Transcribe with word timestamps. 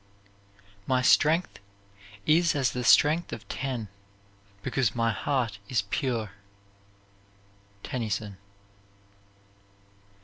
My 0.87 1.03
strength 1.03 1.59
is 2.25 2.55
as 2.55 2.71
the 2.71 2.83
strength 2.83 3.31
of 3.31 3.47
ten 3.47 3.87
Because 4.63 4.95
my 4.95 5.11
heart 5.11 5.59
is 5.69 5.83
pure. 5.91 6.31
TENNYSON. 7.83 8.37